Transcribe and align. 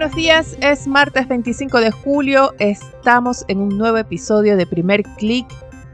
Buenos 0.00 0.16
días, 0.16 0.56
es 0.62 0.86
martes 0.86 1.28
25 1.28 1.78
de 1.78 1.90
julio, 1.90 2.54
estamos 2.58 3.44
en 3.48 3.58
un 3.58 3.76
nuevo 3.76 3.98
episodio 3.98 4.56
de 4.56 4.66
Primer 4.66 5.02
Click 5.18 5.46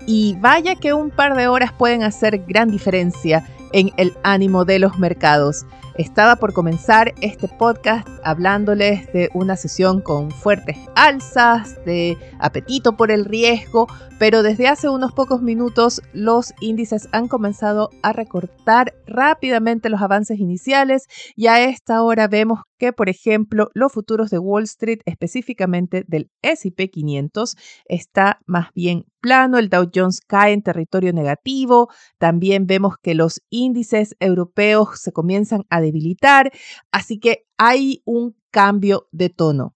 y 0.06 0.36
vaya 0.38 0.76
que 0.76 0.92
un 0.92 1.10
par 1.10 1.34
de 1.34 1.48
horas 1.48 1.72
pueden 1.72 2.04
hacer 2.04 2.38
gran 2.46 2.70
diferencia 2.70 3.44
en 3.72 3.90
el 3.96 4.16
ánimo 4.22 4.64
de 4.64 4.78
los 4.78 4.96
mercados. 5.00 5.66
Estaba 5.98 6.36
por 6.36 6.52
comenzar 6.52 7.14
este 7.22 7.48
podcast 7.48 8.06
hablándoles 8.22 9.10
de 9.14 9.30
una 9.32 9.56
sesión 9.56 10.02
con 10.02 10.30
fuertes 10.30 10.76
alzas, 10.94 11.82
de 11.86 12.18
apetito 12.38 12.98
por 12.98 13.10
el 13.10 13.24
riesgo, 13.24 13.86
pero 14.18 14.42
desde 14.42 14.68
hace 14.68 14.90
unos 14.90 15.12
pocos 15.12 15.40
minutos 15.40 16.02
los 16.12 16.52
índices 16.60 17.08
han 17.12 17.28
comenzado 17.28 17.88
a 18.02 18.12
recortar 18.12 18.94
rápidamente 19.06 19.88
los 19.88 20.02
avances 20.02 20.38
iniciales 20.38 21.06
y 21.34 21.46
a 21.46 21.64
esta 21.64 22.02
hora 22.02 22.28
vemos 22.28 22.60
que, 22.76 22.92
por 22.92 23.08
ejemplo, 23.08 23.70
los 23.72 23.90
futuros 23.90 24.28
de 24.28 24.38
Wall 24.38 24.64
Street, 24.64 25.00
específicamente 25.06 26.04
del 26.06 26.30
SP 26.44 26.90
500, 26.90 27.56
está 27.86 28.40
más 28.44 28.68
bien 28.74 29.06
plano, 29.20 29.58
el 29.58 29.68
Dow 29.68 29.90
Jones 29.92 30.20
cae 30.20 30.52
en 30.52 30.62
territorio 30.62 31.12
negativo, 31.12 31.88
también 32.18 32.66
vemos 32.66 32.94
que 33.02 33.14
los 33.14 33.42
índices 33.50 34.16
europeos 34.20 35.00
se 35.00 35.12
comienzan 35.12 35.64
a 35.70 35.80
debilitar, 35.80 36.52
así 36.90 37.18
que 37.18 37.46
hay 37.56 38.02
un 38.04 38.36
cambio 38.50 39.08
de 39.12 39.28
tono. 39.28 39.74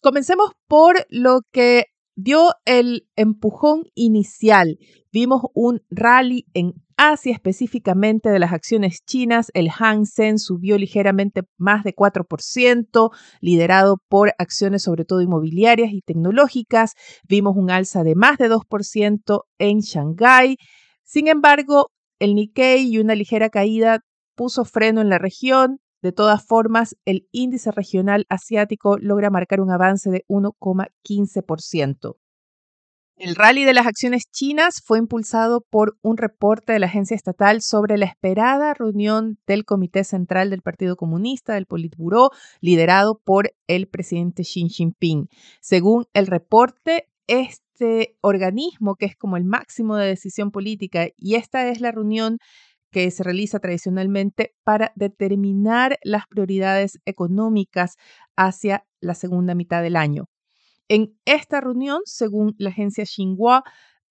Comencemos 0.00 0.52
por 0.66 1.06
lo 1.08 1.40
que 1.52 1.86
dio 2.14 2.54
el 2.64 3.08
empujón 3.16 3.84
inicial. 3.94 4.78
Vimos 5.12 5.42
un 5.54 5.82
rally 5.90 6.46
en 6.54 6.74
Asia, 7.02 7.32
específicamente 7.32 8.28
de 8.28 8.38
las 8.38 8.52
acciones 8.52 8.98
chinas. 9.06 9.50
El 9.54 9.70
Hang 9.70 10.04
Seng 10.04 10.36
subió 10.36 10.76
ligeramente 10.76 11.44
más 11.56 11.82
de 11.82 11.94
4%, 11.94 13.10
liderado 13.40 14.02
por 14.10 14.34
acciones 14.36 14.82
sobre 14.82 15.06
todo 15.06 15.22
inmobiliarias 15.22 15.94
y 15.94 16.02
tecnológicas. 16.02 16.92
Vimos 17.26 17.56
un 17.56 17.70
alza 17.70 18.04
de 18.04 18.14
más 18.16 18.36
de 18.36 18.50
2% 18.50 19.44
en 19.58 19.78
Shanghái. 19.78 20.58
Sin 21.02 21.28
embargo, 21.28 21.90
el 22.18 22.34
Nikkei 22.34 22.86
y 22.86 22.98
una 22.98 23.14
ligera 23.14 23.48
caída 23.48 24.00
puso 24.36 24.66
freno 24.66 25.00
en 25.00 25.08
la 25.08 25.16
región. 25.16 25.78
De 26.02 26.12
todas 26.12 26.44
formas, 26.44 26.96
el 27.06 27.26
índice 27.32 27.70
regional 27.70 28.26
asiático 28.28 28.98
logra 28.98 29.30
marcar 29.30 29.62
un 29.62 29.70
avance 29.70 30.10
de 30.10 30.26
1,15%. 30.28 32.16
El 33.20 33.34
rally 33.34 33.66
de 33.66 33.74
las 33.74 33.86
acciones 33.86 34.30
chinas 34.32 34.80
fue 34.82 34.98
impulsado 34.98 35.60
por 35.60 35.98
un 36.00 36.16
reporte 36.16 36.72
de 36.72 36.78
la 36.78 36.86
agencia 36.86 37.14
estatal 37.14 37.60
sobre 37.60 37.98
la 37.98 38.06
esperada 38.06 38.72
reunión 38.72 39.38
del 39.46 39.66
Comité 39.66 40.04
Central 40.04 40.48
del 40.48 40.62
Partido 40.62 40.96
Comunista, 40.96 41.52
del 41.52 41.66
Politburó, 41.66 42.30
liderado 42.62 43.20
por 43.22 43.52
el 43.66 43.88
presidente 43.88 44.42
Xi 44.42 44.70
Jinping. 44.70 45.28
Según 45.60 46.06
el 46.14 46.28
reporte, 46.28 47.10
este 47.26 48.16
organismo, 48.22 48.94
que 48.94 49.04
es 49.04 49.16
como 49.16 49.36
el 49.36 49.44
máximo 49.44 49.96
de 49.96 50.06
decisión 50.06 50.50
política, 50.50 51.08
y 51.18 51.34
esta 51.34 51.68
es 51.68 51.82
la 51.82 51.92
reunión 51.92 52.38
que 52.90 53.10
se 53.10 53.22
realiza 53.22 53.58
tradicionalmente 53.58 54.54
para 54.64 54.92
determinar 54.96 55.98
las 56.04 56.26
prioridades 56.26 56.98
económicas 57.04 57.96
hacia 58.34 58.86
la 59.02 59.14
segunda 59.14 59.54
mitad 59.54 59.82
del 59.82 59.96
año. 59.96 60.24
En 60.90 61.16
esta 61.24 61.60
reunión, 61.60 62.00
según 62.04 62.56
la 62.58 62.70
agencia 62.70 63.06
Xinhua, 63.06 63.62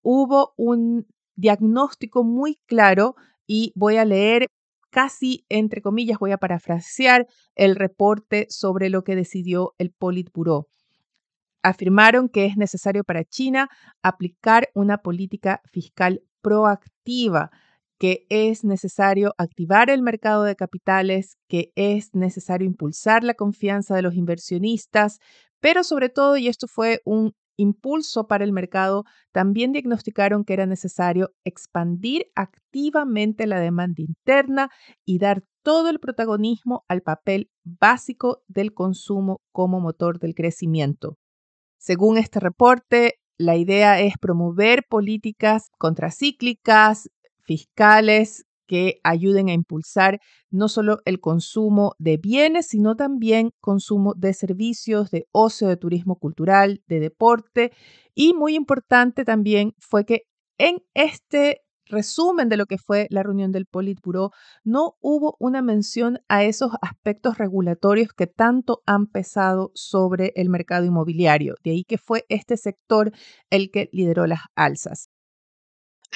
hubo 0.02 0.54
un 0.56 1.08
diagnóstico 1.36 2.24
muy 2.24 2.56
claro 2.68 3.16
y 3.46 3.74
voy 3.76 3.98
a 3.98 4.06
leer 4.06 4.48
casi 4.90 5.46
entre 5.50 5.82
comillas, 5.82 6.20
voy 6.20 6.32
a 6.32 6.38
parafrasear 6.38 7.28
el 7.56 7.76
reporte 7.76 8.48
sobre 8.50 8.90
lo 8.90 9.04
que 9.04 9.18
decidió 9.18 9.76
el 9.78 9.92
Politburo. 9.92 10.70
Afirmaron 11.64 12.30
que 12.30 12.46
es 12.46 12.56
necesario 12.56 13.04
para 13.04 13.26
China 13.26 13.68
aplicar 14.02 14.70
una 14.74 15.00
política 15.00 15.62
fiscal 15.66 16.24
proactiva 16.42 17.52
que 18.00 18.26
es 18.30 18.64
necesario 18.64 19.34
activar 19.38 19.90
el 19.90 20.02
mercado 20.02 20.44
de 20.44 20.56
capitales, 20.56 21.38
que 21.48 21.72
es 21.76 22.16
necesario 22.16 22.66
impulsar 22.66 23.24
la 23.24 23.34
confianza 23.34 23.96
de 23.96 24.02
los 24.02 24.16
inversionistas, 24.16 25.20
pero 25.60 25.84
sobre 25.84 26.10
todo, 26.10 26.38
y 26.38 26.48
esto 26.48 26.68
fue 26.68 27.02
un 27.06 27.34
impulso 27.58 28.26
para 28.26 28.46
el 28.46 28.54
mercado, 28.54 29.04
también 29.34 29.74
diagnosticaron 29.74 30.46
que 30.46 30.54
era 30.54 30.66
necesario 30.66 31.32
expandir 31.44 32.28
activamente 32.36 33.46
la 33.48 33.60
demanda 33.60 34.02
interna 34.02 34.70
y 35.06 35.20
dar 35.20 35.44
todo 35.62 35.90
el 35.90 36.00
protagonismo 36.00 36.86
al 36.88 37.02
papel 37.02 37.50
básico 37.66 38.44
del 38.48 38.74
consumo 38.74 39.42
como 39.52 39.82
motor 39.82 40.20
del 40.20 40.36
crecimiento. 40.36 41.18
Según 41.78 42.18
este 42.18 42.40
reporte, 42.40 43.16
la 43.38 43.58
idea 43.58 44.00
es 44.00 44.14
promover 44.20 44.86
políticas 44.90 45.70
contracíclicas, 45.78 47.10
fiscales 47.50 48.46
que 48.68 49.00
ayuden 49.04 49.50
a 49.50 49.54
impulsar 49.54 50.20
no 50.52 50.68
solo 50.68 51.00
el 51.06 51.20
consumo 51.20 51.94
de 51.98 52.18
bienes, 52.18 52.68
sino 52.68 52.96
también 52.96 53.50
consumo 53.60 54.14
de 54.16 54.36
servicios, 54.36 55.10
de 55.10 55.26
ocio, 55.32 55.68
de 55.68 55.76
turismo 55.76 56.18
cultural, 56.18 56.84
de 56.86 57.00
deporte. 57.00 57.72
Y 58.14 58.36
muy 58.36 58.54
importante 58.54 59.26
también 59.26 59.74
fue 59.80 60.06
que 60.06 60.22
en 60.60 60.84
este 60.94 61.64
resumen 61.88 62.50
de 62.50 62.58
lo 62.58 62.68
que 62.68 62.78
fue 62.78 63.08
la 63.10 63.24
reunión 63.24 63.52
del 63.52 63.66
Politburo, 63.66 64.30
no 64.64 64.94
hubo 65.02 65.36
una 65.40 65.64
mención 65.64 66.20
a 66.28 66.44
esos 66.44 66.72
aspectos 66.84 67.40
regulatorios 67.40 68.10
que 68.14 68.28
tanto 68.28 68.84
han 68.86 69.08
pesado 69.08 69.72
sobre 69.74 70.32
el 70.36 70.50
mercado 70.50 70.86
inmobiliario. 70.86 71.56
De 71.64 71.72
ahí 71.72 71.84
que 71.86 71.98
fue 71.98 72.26
este 72.30 72.58
sector 72.58 73.12
el 73.50 73.72
que 73.72 73.90
lideró 73.92 74.28
las 74.28 74.42
alzas. 74.56 75.10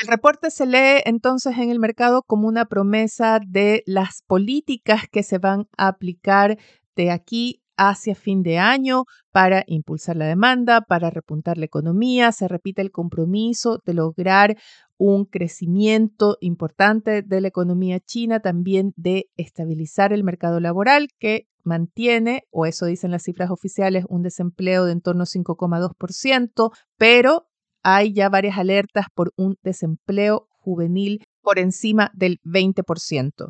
El 0.02 0.08
reporte 0.08 0.50
se 0.50 0.66
lee 0.66 1.02
entonces 1.06 1.58
en 1.58 1.70
el 1.70 1.80
mercado 1.80 2.24
como 2.24 2.48
una 2.48 2.66
promesa 2.66 3.40
de 3.46 3.84
las 3.86 4.24
políticas 4.26 5.04
que 5.12 5.24
se 5.24 5.38
van 5.38 5.68
a 5.78 5.88
aplicar 5.88 6.58
de 6.96 7.12
aquí 7.12 7.62
hacia 7.78 8.16
fin 8.16 8.44
de 8.44 8.58
año 8.58 9.04
para 9.32 9.64
impulsar 9.68 10.16
la 10.16 10.26
demanda, 10.26 10.82
para 10.82 11.10
repuntar 11.10 11.58
la 11.58 11.66
economía. 11.66 12.32
Se 12.32 12.48
repite 12.48 12.82
el 12.82 12.92
compromiso 12.92 13.80
de 13.86 13.94
lograr 13.94 14.58
un 14.98 15.26
crecimiento 15.26 16.38
importante 16.40 17.22
de 17.24 17.42
la 17.42 17.48
economía 17.48 18.00
china, 18.00 18.40
también 18.40 18.94
de 18.96 19.26
estabilizar 19.36 20.14
el 20.14 20.24
mercado 20.24 20.60
laboral 20.60 21.08
que 21.20 21.48
mantiene, 21.64 22.44
o 22.52 22.66
eso 22.66 22.86
dicen 22.86 23.12
las 23.12 23.24
cifras 23.24 23.50
oficiales, 23.50 24.06
un 24.10 24.22
desempleo 24.22 24.86
de 24.86 24.92
en 24.92 25.02
torno 25.02 25.24
a 25.24 25.26
5,2%, 25.26 26.72
pero 26.98 27.48
hay 27.84 28.14
ya 28.14 28.30
varias 28.30 28.58
alertas 28.58 29.06
por 29.14 29.34
un 29.38 29.58
desempleo 29.62 30.48
juvenil 30.50 31.24
por 31.42 31.60
encima 31.60 32.12
del 32.14 32.40
20%. 32.44 33.50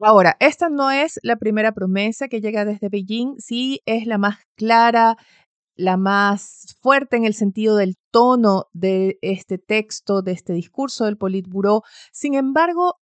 Ahora, 0.00 0.36
esta 0.40 0.68
no 0.68 0.90
es 0.90 1.18
la 1.22 1.36
primera 1.36 1.72
promesa 1.72 2.28
que 2.28 2.40
llega 2.40 2.64
desde 2.64 2.88
Beijing, 2.88 3.34
sí 3.38 3.80
es 3.84 4.06
la 4.06 4.16
más 4.16 4.38
clara, 4.56 5.16
la 5.74 5.96
más 5.96 6.76
fuerte 6.80 7.16
en 7.16 7.24
el 7.24 7.34
sentido 7.34 7.76
del 7.76 7.96
tono 8.12 8.66
de 8.72 9.18
este 9.22 9.58
texto, 9.58 10.22
de 10.22 10.32
este 10.32 10.52
discurso 10.52 11.04
del 11.04 11.16
Politburo. 11.16 11.82
Sin 12.12 12.34
embargo, 12.34 12.94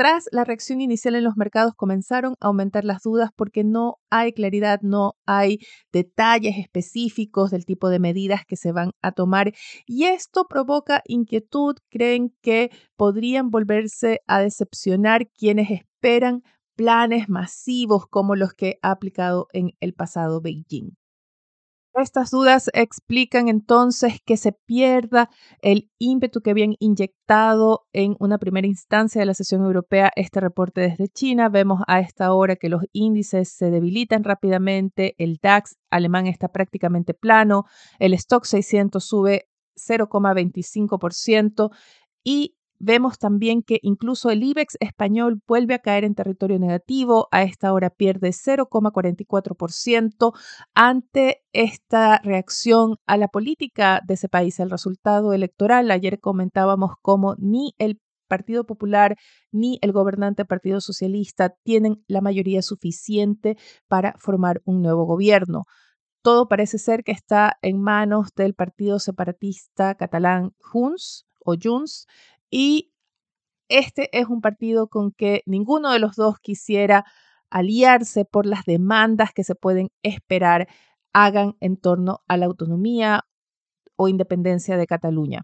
tras 0.00 0.30
la 0.32 0.44
reacción 0.44 0.80
inicial 0.80 1.14
en 1.14 1.24
los 1.24 1.36
mercados 1.36 1.74
comenzaron 1.74 2.32
a 2.40 2.46
aumentar 2.46 2.86
las 2.86 3.02
dudas 3.02 3.32
porque 3.36 3.64
no 3.64 3.96
hay 4.08 4.32
claridad, 4.32 4.80
no 4.80 5.18
hay 5.26 5.58
detalles 5.92 6.56
específicos 6.56 7.50
del 7.50 7.66
tipo 7.66 7.90
de 7.90 7.98
medidas 7.98 8.46
que 8.46 8.56
se 8.56 8.72
van 8.72 8.92
a 9.02 9.12
tomar 9.12 9.52
y 9.84 10.04
esto 10.04 10.46
provoca 10.48 11.02
inquietud, 11.04 11.76
creen 11.90 12.34
que 12.40 12.70
podrían 12.96 13.50
volverse 13.50 14.22
a 14.26 14.40
decepcionar 14.40 15.28
quienes 15.28 15.70
esperan 15.70 16.44
planes 16.76 17.28
masivos 17.28 18.06
como 18.06 18.36
los 18.36 18.54
que 18.54 18.78
ha 18.80 18.92
aplicado 18.92 19.48
en 19.52 19.72
el 19.80 19.92
pasado 19.92 20.40
Beijing. 20.40 20.96
Estas 21.94 22.30
dudas 22.30 22.70
explican 22.72 23.48
entonces 23.48 24.20
que 24.24 24.36
se 24.36 24.52
pierda 24.52 25.28
el 25.60 25.90
ímpetu 25.98 26.40
que 26.40 26.50
habían 26.50 26.76
inyectado 26.78 27.86
en 27.92 28.14
una 28.20 28.38
primera 28.38 28.68
instancia 28.68 29.20
de 29.20 29.26
la 29.26 29.34
sesión 29.34 29.64
europea 29.64 30.12
este 30.14 30.38
reporte 30.40 30.80
desde 30.82 31.08
China. 31.08 31.48
Vemos 31.48 31.82
a 31.88 31.98
esta 31.98 32.32
hora 32.32 32.54
que 32.54 32.68
los 32.68 32.84
índices 32.92 33.50
se 33.50 33.72
debilitan 33.72 34.22
rápidamente, 34.22 35.16
el 35.18 35.38
DAX 35.42 35.78
alemán 35.90 36.28
está 36.28 36.48
prácticamente 36.48 37.12
plano, 37.12 37.64
el 37.98 38.14
stock 38.14 38.44
600 38.44 39.04
sube 39.04 39.48
0,25% 39.76 41.70
y 42.22 42.54
Vemos 42.82 43.18
también 43.18 43.62
que 43.62 43.78
incluso 43.82 44.30
el 44.30 44.42
IBEX 44.42 44.78
español 44.80 45.42
vuelve 45.46 45.74
a 45.74 45.80
caer 45.80 46.04
en 46.04 46.14
territorio 46.14 46.58
negativo, 46.58 47.28
a 47.30 47.42
esta 47.42 47.74
hora 47.74 47.90
pierde 47.90 48.30
0,44% 48.30 50.32
ante 50.72 51.42
esta 51.52 52.20
reacción 52.24 52.96
a 53.06 53.18
la 53.18 53.28
política 53.28 54.00
de 54.06 54.14
ese 54.14 54.30
país, 54.30 54.58
el 54.60 54.70
resultado 54.70 55.34
electoral. 55.34 55.90
Ayer 55.90 56.20
comentábamos 56.20 56.92
cómo 57.02 57.34
ni 57.36 57.74
el 57.76 58.00
Partido 58.28 58.64
Popular 58.64 59.18
ni 59.52 59.78
el 59.82 59.92
gobernante 59.92 60.46
Partido 60.46 60.80
Socialista 60.80 61.54
tienen 61.62 62.02
la 62.08 62.22
mayoría 62.22 62.62
suficiente 62.62 63.58
para 63.88 64.14
formar 64.18 64.62
un 64.64 64.80
nuevo 64.80 65.04
gobierno. 65.04 65.66
Todo 66.22 66.48
parece 66.48 66.78
ser 66.78 67.04
que 67.04 67.12
está 67.12 67.58
en 67.60 67.82
manos 67.82 68.28
del 68.34 68.54
partido 68.54 68.98
separatista 69.00 69.96
catalán 69.96 70.52
Junts 70.60 71.26
o 71.44 71.56
Junts 71.60 72.06
y 72.50 72.92
este 73.68 74.16
es 74.18 74.26
un 74.26 74.40
partido 74.40 74.88
con 74.88 75.12
que 75.12 75.42
ninguno 75.46 75.92
de 75.92 76.00
los 76.00 76.16
dos 76.16 76.38
quisiera 76.40 77.04
aliarse 77.50 78.24
por 78.24 78.46
las 78.46 78.64
demandas 78.64 79.32
que 79.32 79.44
se 79.44 79.54
pueden 79.54 79.90
esperar 80.02 80.68
hagan 81.12 81.56
en 81.60 81.76
torno 81.76 82.20
a 82.26 82.36
la 82.36 82.46
autonomía 82.46 83.26
o 83.96 84.08
independencia 84.08 84.76
de 84.76 84.86
Cataluña. 84.86 85.42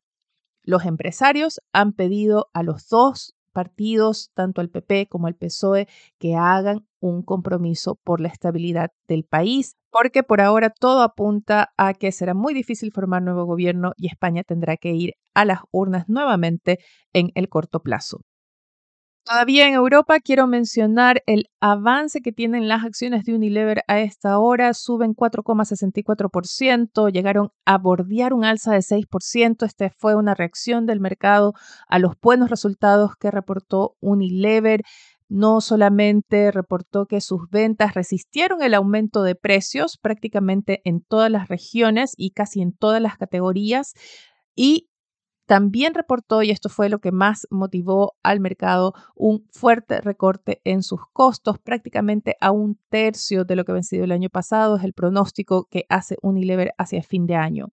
Los 0.62 0.84
empresarios 0.84 1.60
han 1.72 1.92
pedido 1.92 2.50
a 2.52 2.64
los 2.64 2.88
dos 2.88 3.35
partidos, 3.56 4.30
tanto 4.34 4.60
al 4.60 4.68
PP 4.68 5.06
como 5.08 5.28
al 5.28 5.34
PSOE, 5.34 5.88
que 6.18 6.34
hagan 6.34 6.86
un 7.00 7.22
compromiso 7.22 7.94
por 8.04 8.20
la 8.20 8.28
estabilidad 8.28 8.90
del 9.08 9.24
país, 9.24 9.76
porque 9.90 10.22
por 10.22 10.42
ahora 10.42 10.68
todo 10.68 11.00
apunta 11.00 11.70
a 11.78 11.94
que 11.94 12.12
será 12.12 12.34
muy 12.34 12.52
difícil 12.52 12.92
formar 12.92 13.22
nuevo 13.22 13.46
gobierno 13.46 13.92
y 13.96 14.08
España 14.08 14.42
tendrá 14.42 14.76
que 14.76 14.92
ir 14.92 15.14
a 15.32 15.46
las 15.46 15.60
urnas 15.70 16.04
nuevamente 16.06 16.80
en 17.14 17.30
el 17.34 17.48
corto 17.48 17.80
plazo. 17.80 18.20
Todavía 19.26 19.66
en 19.66 19.74
Europa 19.74 20.20
quiero 20.20 20.46
mencionar 20.46 21.24
el 21.26 21.50
avance 21.60 22.20
que 22.20 22.30
tienen 22.30 22.68
las 22.68 22.84
acciones 22.84 23.24
de 23.24 23.34
Unilever 23.34 23.82
a 23.88 23.98
esta 23.98 24.38
hora. 24.38 24.72
Suben 24.72 25.14
4,64%, 25.14 27.08
llegaron 27.08 27.50
a 27.64 27.76
bordear 27.76 28.32
un 28.32 28.44
alza 28.44 28.72
de 28.72 28.82
6%. 28.82 29.66
Esta 29.66 29.90
fue 29.98 30.14
una 30.14 30.36
reacción 30.36 30.86
del 30.86 31.00
mercado 31.00 31.54
a 31.88 31.98
los 31.98 32.12
buenos 32.22 32.50
resultados 32.50 33.16
que 33.18 33.32
reportó 33.32 33.96
Unilever. 33.98 34.82
No 35.28 35.60
solamente 35.60 36.52
reportó 36.52 37.06
que 37.06 37.20
sus 37.20 37.50
ventas 37.50 37.94
resistieron 37.94 38.62
el 38.62 38.74
aumento 38.74 39.24
de 39.24 39.34
precios 39.34 39.98
prácticamente 40.00 40.82
en 40.84 41.00
todas 41.00 41.32
las 41.32 41.48
regiones 41.48 42.12
y 42.16 42.30
casi 42.30 42.62
en 42.62 42.76
todas 42.76 43.02
las 43.02 43.16
categorías, 43.16 43.94
y 44.54 44.88
también 45.46 45.94
reportó, 45.94 46.42
y 46.42 46.50
esto 46.50 46.68
fue 46.68 46.88
lo 46.88 46.98
que 46.98 47.12
más 47.12 47.46
motivó 47.50 48.14
al 48.22 48.40
mercado, 48.40 48.92
un 49.14 49.46
fuerte 49.50 50.00
recorte 50.00 50.60
en 50.64 50.82
sus 50.82 51.00
costos, 51.12 51.58
prácticamente 51.58 52.36
a 52.40 52.50
un 52.50 52.78
tercio 52.90 53.44
de 53.44 53.56
lo 53.56 53.64
que 53.64 53.72
vencido 53.72 54.04
el 54.04 54.12
año 54.12 54.28
pasado, 54.28 54.76
es 54.76 54.84
el 54.84 54.92
pronóstico 54.92 55.66
que 55.70 55.84
hace 55.88 56.16
Unilever 56.20 56.72
hacia 56.78 57.02
fin 57.02 57.26
de 57.26 57.36
año. 57.36 57.68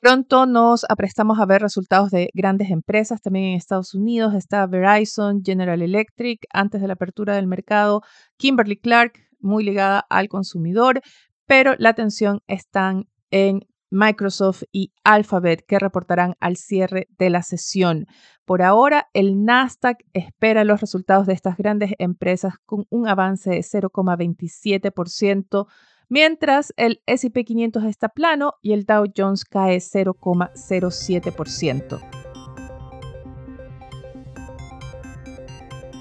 Pronto 0.00 0.46
nos 0.46 0.86
aprestamos 0.88 1.38
a 1.40 1.44
ver 1.44 1.60
resultados 1.60 2.10
de 2.10 2.30
grandes 2.32 2.70
empresas 2.70 3.20
también 3.20 3.46
en 3.46 3.56
Estados 3.56 3.92
Unidos. 3.94 4.32
Está 4.32 4.66
Verizon, 4.66 5.42
General 5.44 5.82
Electric, 5.82 6.46
antes 6.54 6.80
de 6.80 6.86
la 6.86 6.94
apertura 6.94 7.34
del 7.34 7.46
mercado, 7.46 8.00
Kimberly 8.38 8.78
Clark, 8.78 9.12
muy 9.40 9.62
ligada 9.62 10.06
al 10.08 10.28
consumidor, 10.28 11.02
pero 11.46 11.74
la 11.76 11.90
atención 11.90 12.40
está 12.46 12.94
en 13.30 13.60
Microsoft 13.90 14.62
y 14.72 14.92
Alphabet 15.04 15.62
que 15.66 15.78
reportarán 15.78 16.34
al 16.40 16.56
cierre 16.56 17.08
de 17.18 17.28
la 17.30 17.42
sesión. 17.42 18.06
Por 18.44 18.62
ahora, 18.62 19.08
el 19.12 19.44
Nasdaq 19.44 19.98
espera 20.12 20.64
los 20.64 20.80
resultados 20.80 21.26
de 21.26 21.34
estas 21.34 21.56
grandes 21.56 21.92
empresas 21.98 22.54
con 22.64 22.86
un 22.90 23.06
avance 23.06 23.50
de 23.50 23.60
0,27%, 23.60 25.68
mientras 26.08 26.72
el 26.76 27.02
SP 27.06 27.44
500 27.44 27.84
está 27.84 28.08
plano 28.08 28.54
y 28.62 28.72
el 28.72 28.84
Dow 28.84 29.04
Jones 29.16 29.44
cae 29.44 29.76
0,07%. 29.78 32.19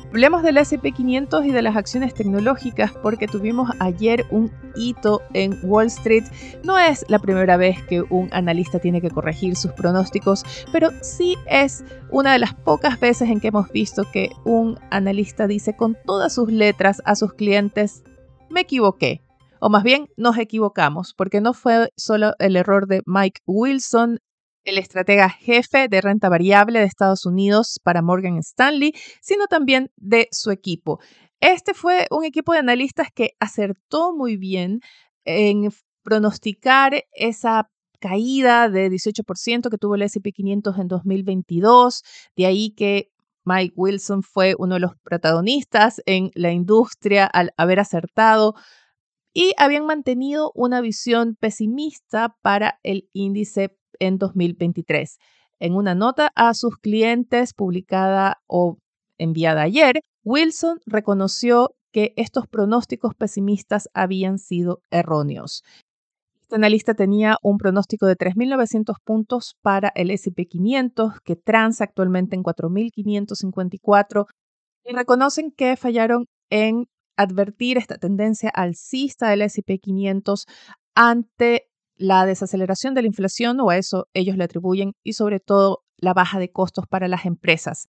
Hablemos 0.10 0.42
del 0.42 0.58
SP500 0.58 1.46
y 1.46 1.52
de 1.52 1.62
las 1.62 1.76
acciones 1.76 2.16
tecnológicas 2.16 2.92
porque 3.04 3.28
tuvimos 3.28 3.70
ayer 3.80 4.26
un 4.32 4.52
hito 4.76 5.22
en 5.34 5.60
Wall 5.62 5.86
Street. 5.86 6.24
No 6.64 6.80
es 6.80 7.06
la 7.10 7.20
primera 7.20 7.58
vez 7.58 7.84
que 7.84 8.02
un 8.02 8.28
analista 8.32 8.80
tiene 8.80 9.02
que 9.02 9.12
corregir 9.12 9.56
sus 9.56 9.72
pronósticos, 9.74 10.44
pero 10.72 10.90
sí 11.04 11.38
es 11.46 11.84
una 12.10 12.34
de 12.34 12.40
las 12.40 12.56
pocas 12.56 13.00
veces 13.00 13.30
en 13.30 13.40
que 13.40 13.50
hemos 13.50 13.72
visto 13.72 14.04
que 14.12 14.32
un 14.46 14.80
analista 14.90 15.46
dice 15.46 15.76
con 15.76 15.96
todas 16.08 16.34
sus 16.34 16.52
letras 16.52 17.04
a 17.06 17.16
sus 17.16 17.34
clientes, 17.34 18.04
me 18.50 18.62
equivoqué. 18.62 19.22
O 19.60 19.70
más 19.70 19.84
bien, 19.84 20.08
nos 20.18 20.40
equivocamos, 20.40 21.14
porque 21.14 21.40
no 21.40 21.54
fue 21.54 21.92
solo 21.96 22.34
el 22.40 22.56
error 22.56 22.88
de 22.88 23.04
Mike 23.06 23.42
Wilson 23.46 24.20
el 24.70 24.78
estratega 24.78 25.30
jefe 25.30 25.88
de 25.88 26.02
renta 26.02 26.30
variable 26.30 26.80
de 26.80 26.86
Estados 26.86 27.26
Unidos 27.26 27.80
para 27.84 28.02
Morgan 28.02 28.38
Stanley, 28.38 28.94
sino 29.22 29.48
también 29.48 29.92
de 29.98 30.28
su 30.32 30.52
equipo. 30.52 31.00
Este 31.40 31.74
fue 31.74 32.08
un 32.12 32.24
equipo 32.24 32.54
de 32.54 32.60
analistas 32.60 33.08
que 33.14 33.32
acertó 33.40 34.14
muy 34.16 34.38
bien 34.38 34.82
en 35.26 35.72
pronosticar 36.04 37.04
esa 37.12 37.70
caída 38.00 38.70
de 38.70 38.90
18% 38.90 39.70
que 39.70 39.78
tuvo 39.78 39.96
el 39.96 40.04
SP 40.08 40.32
500 40.32 40.78
en 40.78 40.88
2022, 40.88 42.04
de 42.36 42.46
ahí 42.46 42.72
que 42.72 43.10
Mike 43.46 43.74
Wilson 43.76 44.24
fue 44.24 44.56
uno 44.58 44.76
de 44.76 44.82
los 44.82 44.92
protagonistas 45.04 46.02
en 46.06 46.32
la 46.36 46.52
industria 46.52 47.26
al 47.26 47.52
haber 47.58 47.80
acertado 47.80 48.54
y 49.34 49.54
habían 49.58 49.86
mantenido 49.86 50.52
una 50.56 50.82
visión 50.82 51.36
pesimista 51.40 52.36
para 52.42 52.80
el 52.84 53.10
índice 53.14 53.76
en 54.00 54.18
2023. 54.18 55.18
En 55.60 55.76
una 55.76 55.96
nota 55.96 56.32
a 56.36 56.54
sus 56.54 56.78
clientes 56.78 57.54
publicada 57.54 58.42
o 58.48 58.78
enviada 59.18 59.62
ayer, 59.64 60.02
Wilson 60.24 60.80
reconoció 60.86 61.76
que 61.92 62.14
estos 62.16 62.48
pronósticos 62.48 63.16
pesimistas 63.16 63.90
habían 63.94 64.40
sido 64.40 64.82
erróneos. 64.92 65.64
Este 66.42 66.56
analista 66.56 66.94
tenía 66.94 67.38
un 67.44 67.58
pronóstico 67.58 68.06
de 68.06 68.16
3.900 68.16 68.96
puntos 69.04 69.56
para 69.62 69.92
el 69.96 70.10
SP500, 70.10 71.20
que 71.24 71.36
transa 71.36 71.84
actualmente 71.84 72.36
en 72.36 72.44
4.554, 72.44 74.26
y 74.86 74.94
reconocen 74.94 75.52
que 75.52 75.76
fallaron 75.78 76.26
en 76.50 76.88
advertir 77.18 77.78
esta 77.78 77.98
tendencia 77.98 78.50
alcista 78.50 79.30
del 79.30 79.42
SP500 79.42 80.46
ante 80.96 81.69
la 82.00 82.26
desaceleración 82.26 82.96
de 82.96 83.02
la 83.04 83.08
inflación, 83.08 83.60
o 83.60 83.70
a 83.70 83.78
eso 83.78 84.08
ellos 84.14 84.38
le 84.38 84.46
atribuyen, 84.46 84.94
y 85.04 85.14
sobre 85.14 85.40
todo 85.40 85.84
la 85.98 86.14
baja 86.14 86.40
de 86.40 86.50
costos 86.50 86.86
para 86.90 87.08
las 87.08 87.26
empresas. 87.26 87.88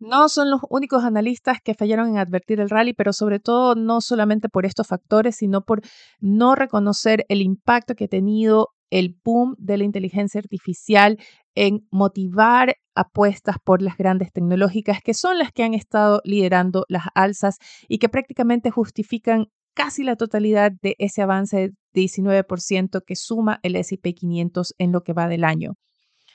No 0.00 0.28
son 0.28 0.50
los 0.50 0.62
únicos 0.68 1.04
analistas 1.04 1.58
que 1.62 1.74
fallaron 1.74 2.08
en 2.08 2.18
advertir 2.18 2.58
el 2.58 2.70
rally, 2.70 2.92
pero 2.92 3.12
sobre 3.12 3.38
todo 3.38 3.76
no 3.76 4.00
solamente 4.00 4.48
por 4.48 4.66
estos 4.66 4.88
factores, 4.88 5.36
sino 5.36 5.62
por 5.62 5.82
no 6.18 6.56
reconocer 6.56 7.24
el 7.28 7.40
impacto 7.40 7.94
que 7.94 8.06
ha 8.06 8.08
tenido 8.08 8.70
el 8.90 9.16
boom 9.24 9.54
de 9.58 9.78
la 9.78 9.84
inteligencia 9.84 10.40
artificial 10.40 11.18
en 11.54 11.86
motivar 11.90 12.76
apuestas 12.94 13.56
por 13.64 13.80
las 13.80 13.96
grandes 13.96 14.32
tecnológicas, 14.32 14.98
que 15.02 15.14
son 15.14 15.38
las 15.38 15.52
que 15.52 15.62
han 15.62 15.74
estado 15.74 16.20
liderando 16.24 16.84
las 16.88 17.04
alzas 17.14 17.58
y 17.88 17.98
que 17.98 18.08
prácticamente 18.08 18.70
justifican 18.70 19.46
casi 19.74 20.04
la 20.04 20.16
totalidad 20.16 20.72
de 20.82 20.96
ese 20.98 21.22
avance 21.22 21.56
de 21.56 21.74
19% 21.94 23.02
que 23.04 23.16
suma 23.16 23.60
el 23.62 23.76
SP 23.76 24.14
500 24.14 24.74
en 24.78 24.92
lo 24.92 25.02
que 25.02 25.12
va 25.12 25.28
del 25.28 25.44
año. 25.44 25.74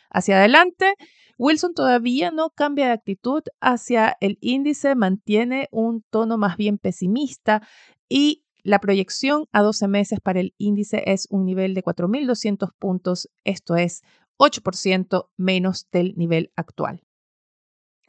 Hacia 0.10 0.38
adelante, 0.38 0.94
Wilson 1.38 1.74
todavía 1.74 2.32
no 2.32 2.50
cambia 2.50 2.88
de 2.88 2.94
actitud 2.94 3.44
hacia 3.62 4.18
el 4.22 4.38
índice, 4.42 4.96
mantiene 4.96 5.68
un 5.72 6.04
tono 6.10 6.38
más 6.38 6.58
bien 6.58 6.78
pesimista 6.78 7.62
y 8.10 8.44
la 8.64 8.80
proyección 8.80 9.46
a 9.52 9.62
12 9.62 9.88
meses 9.88 10.20
para 10.20 10.40
el 10.40 10.54
índice 10.58 11.04
es 11.06 11.28
un 11.30 11.46
nivel 11.46 11.74
de 11.74 11.84
4.200 11.84 12.72
puntos, 12.78 13.30
esto 13.44 13.76
es 13.76 14.02
8% 14.38 15.30
menos 15.38 15.88
del 15.92 16.16
nivel 16.18 16.52
actual. 16.56 17.07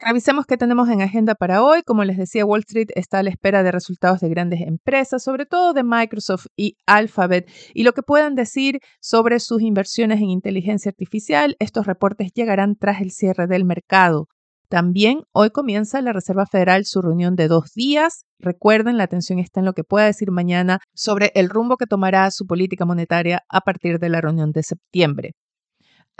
Revisemos 0.01 0.45
qué 0.45 0.55
tenemos 0.55 0.87
en 0.87 1.01
agenda 1.01 1.35
para 1.35 1.61
hoy. 1.61 1.81
Como 1.83 2.05
les 2.05 2.15
decía, 2.15 2.45
Wall 2.45 2.61
Street 2.61 2.87
está 2.95 3.19
a 3.19 3.23
la 3.23 3.31
espera 3.31 3.63
de 3.63 3.71
resultados 3.73 4.21
de 4.21 4.29
grandes 4.29 4.61
empresas, 4.61 5.21
sobre 5.21 5.45
todo 5.45 5.73
de 5.73 5.83
Microsoft 5.83 6.45
y 6.55 6.77
Alphabet, 6.85 7.51
y 7.73 7.83
lo 7.83 7.91
que 7.91 8.01
puedan 8.01 8.33
decir 8.33 8.79
sobre 9.01 9.41
sus 9.41 9.61
inversiones 9.61 10.19
en 10.19 10.29
inteligencia 10.29 10.87
artificial. 10.87 11.57
Estos 11.59 11.85
reportes 11.85 12.31
llegarán 12.33 12.77
tras 12.77 13.01
el 13.01 13.11
cierre 13.11 13.47
del 13.47 13.65
mercado. 13.65 14.27
También 14.69 15.23
hoy 15.33 15.49
comienza 15.49 16.01
la 16.01 16.13
Reserva 16.13 16.45
Federal 16.45 16.85
su 16.85 17.01
reunión 17.01 17.35
de 17.35 17.49
dos 17.49 17.73
días. 17.75 18.23
Recuerden, 18.39 18.97
la 18.97 19.03
atención 19.03 19.39
está 19.39 19.59
en 19.59 19.65
lo 19.65 19.73
que 19.73 19.83
pueda 19.83 20.05
decir 20.05 20.31
mañana 20.31 20.79
sobre 20.93 21.31
el 21.35 21.49
rumbo 21.49 21.75
que 21.75 21.87
tomará 21.87 22.31
su 22.31 22.45
política 22.45 22.85
monetaria 22.85 23.41
a 23.49 23.61
partir 23.61 23.99
de 23.99 24.07
la 24.07 24.21
reunión 24.21 24.51
de 24.51 24.63
septiembre. 24.63 25.33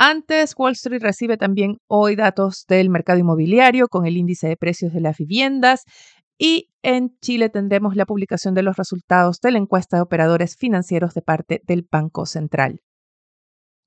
Antes, 0.01 0.53
Wall 0.57 0.71
Street 0.71 1.01
recibe 1.01 1.35
también 1.35 1.75
hoy 1.87 2.15
datos 2.15 2.63
del 2.69 2.89
mercado 2.89 3.19
inmobiliario 3.19 3.89
con 3.89 4.05
el 4.05 4.15
índice 4.15 4.47
de 4.47 4.55
precios 4.55 4.93
de 4.93 5.01
las 5.01 5.17
viviendas 5.17 5.83
y 6.37 6.69
en 6.83 7.17
Chile 7.19 7.49
tendremos 7.49 7.97
la 7.97 8.05
publicación 8.05 8.53
de 8.53 8.63
los 8.63 8.77
resultados 8.77 9.41
de 9.41 9.51
la 9.51 9.57
encuesta 9.57 9.97
de 9.97 10.03
operadores 10.03 10.55
financieros 10.55 11.13
de 11.15 11.21
parte 11.21 11.61
del 11.65 11.85
Banco 11.91 12.25
Central. 12.25 12.79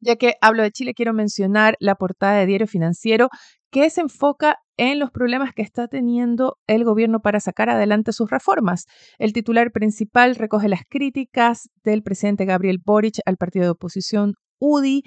Ya 0.01 0.17
que 0.17 0.35
hablo 0.43 0.63
de 0.63 0.71
Chile, 0.71 0.93
quiero 0.93 1.15
mencionar 1.15 1.77
la 1.81 1.95
portada 1.95 2.35
de 2.35 2.45
Diario 2.45 2.67
Financiero 2.67 3.31
que 3.71 3.89
se 3.89 4.03
enfoca 4.03 4.59
en 4.77 4.99
los 4.99 5.13
problemas 5.13 5.55
que 5.55 5.63
está 5.63 5.89
teniendo 5.89 6.59
el 6.67 6.85
gobierno 6.85 7.21
para 7.21 7.41
sacar 7.41 7.71
adelante 7.71 8.13
sus 8.13 8.29
reformas. 8.29 8.85
El 9.19 9.33
titular 9.33 9.73
principal 9.73 10.35
recoge 10.37 10.69
las 10.69 10.83
críticas 10.87 11.71
del 11.83 12.03
presidente 12.03 12.45
Gabriel 12.45 12.83
Boric 12.85 13.15
al 13.25 13.39
partido 13.39 13.65
de 13.65 13.71
oposición 13.71 14.35
UDI 14.61 15.05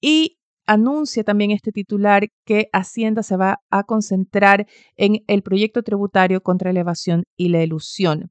y 0.00 0.38
anuncia 0.68 1.24
también 1.24 1.50
este 1.50 1.72
titular 1.72 2.28
que 2.44 2.68
Hacienda 2.72 3.24
se 3.24 3.36
va 3.36 3.60
a 3.70 3.82
concentrar 3.82 4.66
en 4.96 5.24
el 5.26 5.42
proyecto 5.42 5.82
tributario 5.82 6.42
contra 6.42 6.72
la 6.72 6.80
evasión 6.80 7.24
y 7.36 7.48
la 7.48 7.62
ilusión. 7.62 8.30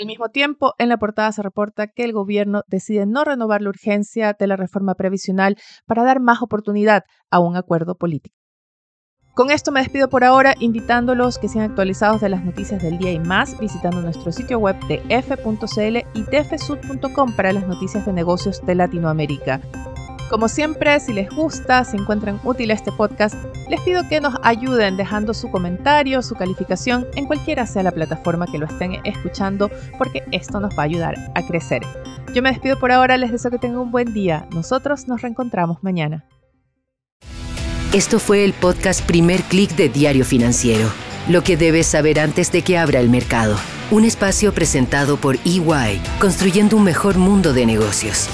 Al 0.00 0.06
mismo 0.08 0.28
tiempo, 0.30 0.72
en 0.78 0.88
la 0.88 0.96
portada 0.96 1.30
se 1.30 1.42
reporta 1.42 1.86
que 1.86 2.02
el 2.02 2.12
gobierno 2.12 2.62
decide 2.66 3.06
no 3.06 3.22
renovar 3.22 3.62
la 3.62 3.68
urgencia 3.68 4.34
de 4.36 4.46
la 4.48 4.56
reforma 4.56 4.96
previsional 4.96 5.56
para 5.86 6.02
dar 6.02 6.18
más 6.18 6.42
oportunidad 6.42 7.04
a 7.30 7.38
un 7.38 7.56
acuerdo 7.56 7.94
político. 7.94 8.34
Con 9.34 9.50
esto 9.50 9.72
me 9.72 9.80
despido 9.80 10.08
por 10.08 10.24
ahora, 10.24 10.54
invitándolos 10.60 11.38
que 11.38 11.48
sean 11.48 11.68
actualizados 11.68 12.20
de 12.20 12.28
las 12.28 12.44
noticias 12.44 12.82
del 12.82 12.98
día 12.98 13.12
y 13.12 13.18
más, 13.18 13.58
visitando 13.58 14.00
nuestro 14.00 14.30
sitio 14.32 14.58
web 14.58 14.76
de 14.86 15.02
f.cl 15.08 15.96
y 16.14 16.22
dfsud.com 16.22 17.34
para 17.36 17.52
las 17.52 17.66
noticias 17.66 18.06
de 18.06 18.12
negocios 18.12 18.64
de 18.64 18.76
Latinoamérica. 18.76 19.60
Como 20.30 20.48
siempre, 20.48 20.98
si 21.00 21.12
les 21.12 21.28
gusta, 21.28 21.84
si 21.84 21.96
encuentran 21.96 22.40
útil 22.44 22.70
este 22.70 22.90
podcast, 22.90 23.34
les 23.68 23.80
pido 23.82 24.08
que 24.08 24.20
nos 24.20 24.34
ayuden 24.42 24.96
dejando 24.96 25.34
su 25.34 25.50
comentario, 25.50 26.22
su 26.22 26.34
calificación 26.34 27.06
en 27.14 27.26
cualquiera 27.26 27.66
sea 27.66 27.82
la 27.82 27.92
plataforma 27.92 28.46
que 28.46 28.58
lo 28.58 28.66
estén 28.66 29.00
escuchando, 29.04 29.70
porque 29.98 30.24
esto 30.32 30.60
nos 30.60 30.72
va 30.76 30.82
a 30.82 30.86
ayudar 30.86 31.14
a 31.34 31.46
crecer. 31.46 31.82
Yo 32.34 32.42
me 32.42 32.50
despido 32.50 32.78
por 32.78 32.90
ahora, 32.90 33.18
les 33.18 33.32
deseo 33.32 33.50
que 33.50 33.58
tengan 33.58 33.78
un 33.78 33.92
buen 33.92 34.14
día. 34.14 34.48
Nosotros 34.50 35.06
nos 35.06 35.20
reencontramos 35.20 35.82
mañana. 35.82 36.24
Esto 37.92 38.18
fue 38.18 38.44
el 38.44 38.54
podcast 38.54 39.02
Primer 39.02 39.42
Click 39.42 39.76
de 39.76 39.88
Diario 39.88 40.24
Financiero. 40.24 40.88
Lo 41.28 41.44
que 41.44 41.56
debes 41.56 41.86
saber 41.86 42.18
antes 42.18 42.50
de 42.50 42.62
que 42.62 42.76
abra 42.76 42.98
el 42.98 43.08
mercado. 43.08 43.56
Un 43.90 44.04
espacio 44.04 44.52
presentado 44.52 45.16
por 45.18 45.36
EY, 45.44 46.00
construyendo 46.18 46.76
un 46.76 46.82
mejor 46.82 47.18
mundo 47.18 47.52
de 47.52 47.66
negocios. 47.66 48.28